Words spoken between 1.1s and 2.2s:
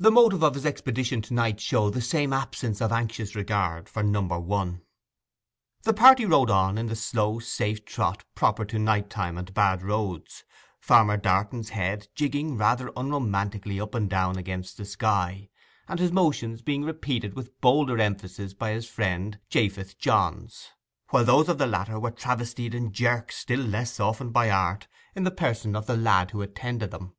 to night showed the